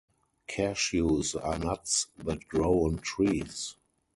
Cashews 0.47 1.35
are 1.35 1.59
nuts 1.59 2.07
that 2.17 2.47
grow 2.47 2.85
on 2.85 2.97
trees. 3.03 3.75